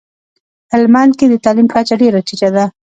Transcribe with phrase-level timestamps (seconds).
[0.71, 2.65] هلمندکي دتعلیم کچه ډیره ټیټه ده